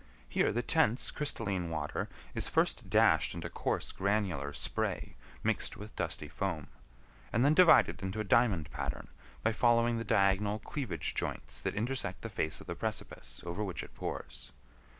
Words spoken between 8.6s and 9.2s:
pattern